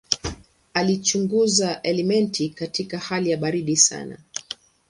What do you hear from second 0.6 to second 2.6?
Alichunguza elementi